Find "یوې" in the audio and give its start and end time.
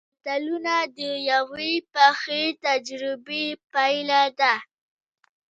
1.31-1.71